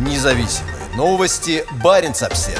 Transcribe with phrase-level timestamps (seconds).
[0.00, 1.62] Независимые новости.
[1.84, 2.58] Барин обсерва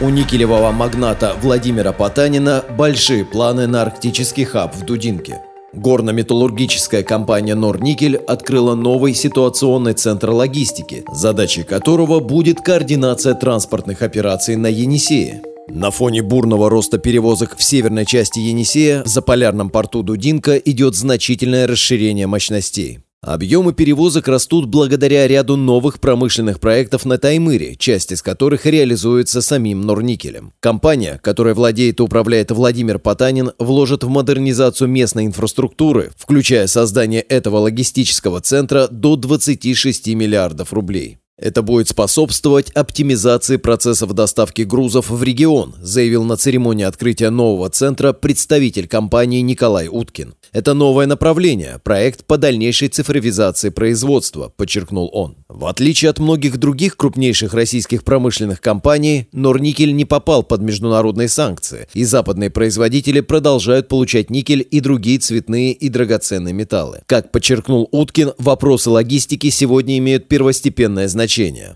[0.00, 5.40] У никелевого магната Владимира Потанина большие планы на арктический хаб в Дудинке.
[5.72, 14.68] Горно-металлургическая компания «Норникель» открыла новый ситуационный центр логистики, задачей которого будет координация транспортных операций на
[14.68, 15.42] Енисее.
[15.68, 21.66] На фоне бурного роста перевозок в северной части Енисея в заполярном порту Дудинка идет значительное
[21.66, 23.00] расширение мощностей.
[23.22, 29.80] Объемы перевозок растут благодаря ряду новых промышленных проектов на Таймыре, часть из которых реализуется самим
[29.80, 30.52] Норникелем.
[30.60, 37.56] Компания, которая владеет и управляет Владимир Потанин, вложит в модернизацию местной инфраструктуры, включая создание этого
[37.58, 41.18] логистического центра, до 26 миллиардов рублей.
[41.38, 48.14] Это будет способствовать оптимизации процессов доставки грузов в регион, заявил на церемонии открытия нового центра
[48.14, 50.34] представитель компании Николай Уткин.
[50.52, 55.36] Это новое направление, проект по дальнейшей цифровизации производства, подчеркнул он.
[55.50, 61.86] В отличие от многих других крупнейших российских промышленных компаний, Норникель не попал под международные санкции,
[61.92, 67.02] и западные производители продолжают получать никель и другие цветные и драгоценные металлы.
[67.04, 71.25] Как подчеркнул Уткин, вопросы логистики сегодня имеют первостепенное значение.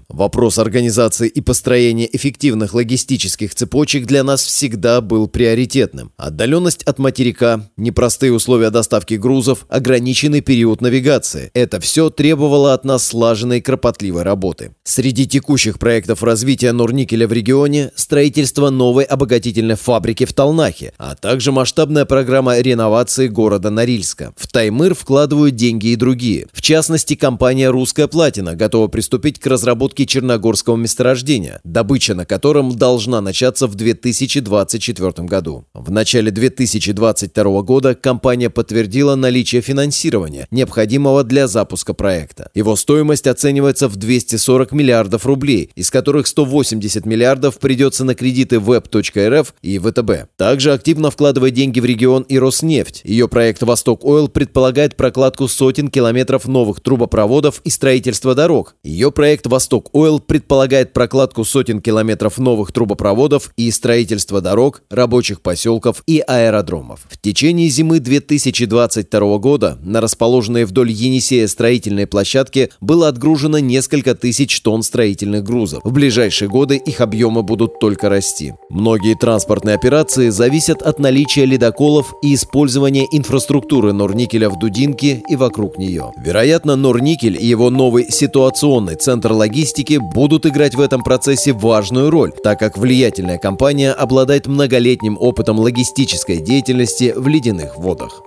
[0.08, 6.12] Вопрос организации и построения эффективных логистических цепочек для нас всегда был приоритетным.
[6.16, 13.06] Отдаленность от материка, непростые условия доставки грузов, ограниченный период навигации– это все требовало от нас
[13.06, 14.74] слаженной и кропотливой работы.
[14.84, 21.50] Среди текущих проектов развития Норникеля в регионе– строительство новой обогатительной фабрики в Талнахе, а также
[21.50, 24.32] масштабная программа реновации города Норильска.
[24.36, 26.46] В Таймыр вкладывают деньги и другие.
[26.52, 33.20] В частности, компания «Русская платина» готова приступить к разработке черногорского месторождения, добыча на котором должна
[33.20, 35.64] начаться в 2024 году.
[35.74, 42.50] В начале 2022 года компания подтвердила наличие финансирования, необходимого для запуска проекта.
[42.54, 49.54] Его стоимость оценивается в 240 миллиардов рублей, из которых 180 миллиардов придется на кредиты web.рф
[49.62, 50.28] и ВТБ.
[50.36, 53.00] Также активно вкладывает деньги в регион и Роснефть.
[53.04, 58.74] Ее проект «Восток Ойл» предполагает прокладку сотен километров новых трубопроводов и строительство дорог.
[58.82, 66.02] Ее проект «Восток Ойл» предполагает прокладку сотен километров новых трубопроводов и строительство дорог, рабочих поселков
[66.06, 67.00] и аэродромов.
[67.08, 74.60] В течение зимы 2022 года на расположенные вдоль Енисея строительной площадке было отгружено несколько тысяч
[74.60, 75.80] тонн строительных грузов.
[75.84, 78.54] В ближайшие годы их объемы будут только расти.
[78.70, 85.78] Многие транспортные операции зависят от наличия ледоколов и использования инфраструктуры Норникеля в Дудинке и вокруг
[85.78, 86.12] нее.
[86.18, 92.32] Вероятно, Норникель и его новый ситуационный центр логистики будут играть в этом процессе важную роль,
[92.32, 98.22] так как влиятельная компания обладает многолетним опытом логистической деятельности в ледяных водах.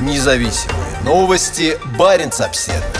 [0.00, 1.76] Независимые новости.
[1.98, 2.95] Барин обседный.